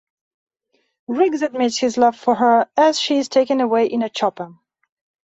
[1.07, 4.51] Riggs admits his love for her as she is taken away in a chopper.